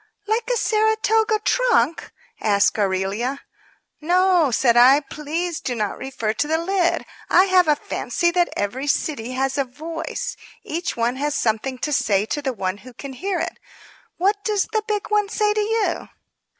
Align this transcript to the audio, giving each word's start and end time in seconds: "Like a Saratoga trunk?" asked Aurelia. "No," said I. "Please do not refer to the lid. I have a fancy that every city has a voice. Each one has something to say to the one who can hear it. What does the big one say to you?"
"Like 0.25 0.49
a 0.51 0.57
Saratoga 0.57 1.37
trunk?" 1.45 2.11
asked 2.41 2.79
Aurelia. 2.79 3.41
"No," 4.01 4.49
said 4.49 4.75
I. 4.75 5.01
"Please 5.01 5.59
do 5.59 5.75
not 5.75 5.95
refer 5.95 6.33
to 6.33 6.47
the 6.47 6.57
lid. 6.57 7.05
I 7.29 7.43
have 7.45 7.67
a 7.67 7.75
fancy 7.75 8.31
that 8.31 8.49
every 8.57 8.87
city 8.87 9.33
has 9.33 9.59
a 9.59 9.63
voice. 9.63 10.35
Each 10.63 10.97
one 10.97 11.17
has 11.17 11.35
something 11.35 11.77
to 11.77 11.93
say 11.93 12.25
to 12.25 12.41
the 12.41 12.51
one 12.51 12.77
who 12.79 12.93
can 12.95 13.13
hear 13.13 13.37
it. 13.39 13.59
What 14.17 14.43
does 14.43 14.63
the 14.73 14.81
big 14.87 15.11
one 15.11 15.29
say 15.29 15.53
to 15.53 15.61
you?" 15.61 16.09